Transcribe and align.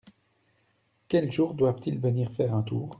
Quel 1.09 1.31
jour 1.31 1.53
doivent-ils 1.53 1.99
venir 1.99 2.31
faire 2.31 2.55
un 2.55 2.63
tour? 2.63 2.89